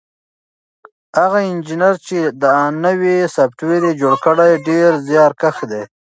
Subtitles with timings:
[1.19, 2.55] هغه انجنیر چې دا
[2.85, 5.83] نوی سافټویر یې جوړ کړی ډېر زیارکښ دی.